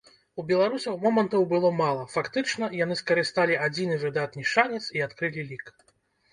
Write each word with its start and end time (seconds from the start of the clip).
У 0.43 0.43
беларусаў 0.51 0.95
момантаў 1.03 1.45
было 1.51 1.69
мала, 1.83 2.07
фактычна, 2.15 2.71
яны 2.81 2.99
скарысталі 3.03 3.61
адзіны 3.69 4.01
выдатны 4.07 4.49
шанец 4.57 4.83
і 4.99 5.07
адкрылі 5.11 5.49
лік. 5.55 5.65